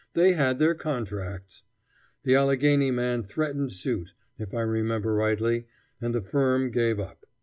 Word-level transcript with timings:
They 0.13 0.33
had 0.33 0.57
their 0.57 0.73
contracts. 0.73 1.61
The 2.23 2.33
Allegheny 2.33 2.89
man 2.89 3.21
threatened 3.21 3.71
suit, 3.71 4.13
if 4.39 4.51
I 4.51 4.61
remember 4.61 5.13
rightly, 5.13 5.67
and 6.01 6.15
the 6.15 6.23
firm 6.23 6.71
gave 6.71 6.99
up. 6.99 7.27